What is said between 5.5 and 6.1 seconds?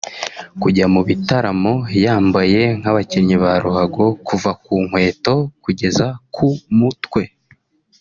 kugeza